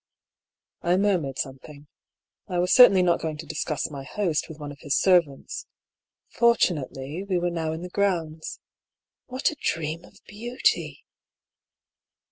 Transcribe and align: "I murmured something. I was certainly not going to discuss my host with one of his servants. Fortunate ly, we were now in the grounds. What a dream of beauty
"I 0.91 0.97
murmured 0.97 1.37
something. 1.37 1.85
I 2.47 2.57
was 2.57 2.73
certainly 2.73 3.03
not 3.03 3.19
going 3.21 3.37
to 3.37 3.45
discuss 3.45 3.91
my 3.91 4.03
host 4.03 4.49
with 4.49 4.57
one 4.57 4.71
of 4.71 4.79
his 4.79 4.97
servants. 4.99 5.67
Fortunate 6.27 6.95
ly, 6.95 7.23
we 7.29 7.37
were 7.37 7.51
now 7.51 7.71
in 7.71 7.83
the 7.83 7.87
grounds. 7.89 8.59
What 9.27 9.51
a 9.51 9.55
dream 9.61 10.03
of 10.03 10.17
beauty 10.25 11.05